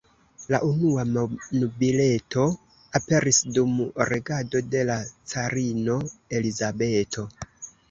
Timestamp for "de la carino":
4.73-6.01